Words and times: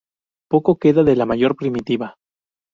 Poco 0.49 0.79
queda 0.79 1.03
de 1.03 1.15
la 1.15 1.27
"Mayor 1.27 1.55
primitiva". 1.55 2.15